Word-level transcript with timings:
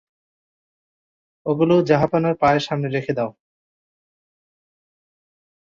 ওগুলো 1.45 1.75
জাহাঁপনার 1.89 2.35
পায়ের 2.41 2.63
সামনে 2.67 2.87
রেখে 2.89 3.13
দাও। 3.17 3.31